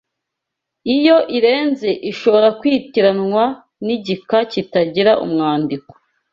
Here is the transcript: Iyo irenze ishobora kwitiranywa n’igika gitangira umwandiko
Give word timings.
Iyo 0.95 1.17
irenze 1.37 1.89
ishobora 2.11 2.47
kwitiranywa 2.59 3.43
n’igika 3.85 4.37
gitangira 4.51 5.11
umwandiko 5.25 5.91